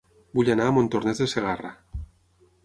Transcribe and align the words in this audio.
Vull 0.37 0.47
anar 0.53 0.65
a 0.69 0.73
Montornès 0.77 1.21
de 1.25 1.29
Segarra 1.35 1.75